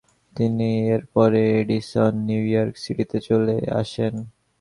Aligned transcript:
তিনি 0.35 0.69
এরপরেই 0.95 1.49
Edison 1.61 2.13
New 2.27 2.43
York 2.51 2.75
সিটিতে 2.83 3.17
চলে 3.27 3.55
আসেন। 3.81 4.13